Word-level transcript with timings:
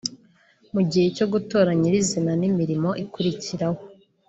mu 0.73 0.81
gihe 0.89 1.07
cyo 1.17 1.25
gutora 1.33 1.69
nyirizina 1.79 2.31
n’imirimo 2.41 2.89
ikurikiraho 3.03 3.81